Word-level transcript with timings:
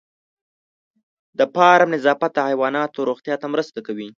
د 1.37 1.39
فارم 1.53 1.89
نظافت 1.95 2.31
د 2.35 2.39
حیواناتو 2.47 3.07
روغتیا 3.09 3.35
ته 3.41 3.47
مرسته 3.53 3.79
کوي. 3.87 4.09